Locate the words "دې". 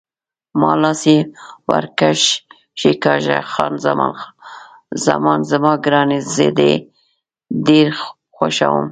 6.57-6.73